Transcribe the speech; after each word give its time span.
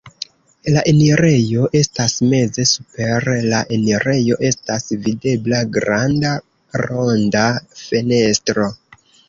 La 0.75 0.81
enirejo 0.91 1.67
estas 1.79 2.15
meze, 2.31 2.65
super 2.69 3.29
la 3.51 3.61
enirejo 3.77 4.39
estas 4.51 4.89
videbla 5.05 5.63
granda 5.79 6.35
ronda 6.87 7.47
fenestro. 7.87 8.71